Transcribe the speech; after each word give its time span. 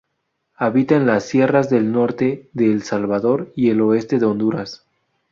Habita 0.55 0.95
en 0.95 1.05
las 1.05 1.25
sierras 1.25 1.69
del 1.69 1.91
norte 1.91 2.49
de 2.53 2.71
El 2.71 2.81
Salvador 2.81 3.51
y 3.55 3.69
el 3.69 3.81
oeste 3.81 4.17
de 4.17 4.25
Honduras. 4.25 4.83